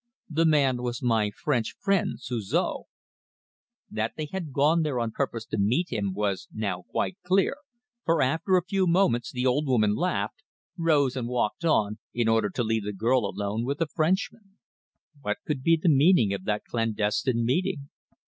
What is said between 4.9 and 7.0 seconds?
on purpose to meet him was now